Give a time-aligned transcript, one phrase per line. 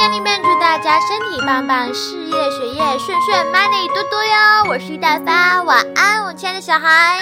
[0.00, 4.70] 年里面祝大家身体棒棒事业学业顺顺 money 多多哟。
[4.70, 7.20] 我是一大发晚安我亲爱的小孩。